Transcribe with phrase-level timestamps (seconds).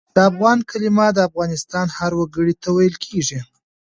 [0.15, 3.39] د افغان کلمه د افغانستان هر وګړي ته ویل کېږي.